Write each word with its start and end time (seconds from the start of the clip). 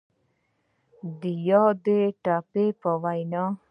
د 1.19 1.21
يادې 1.49 2.01
پتې 2.23 2.65
په 2.81 2.91
وينا، 3.03 3.43